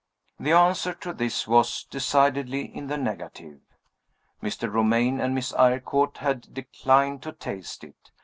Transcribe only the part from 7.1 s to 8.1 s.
to taste it.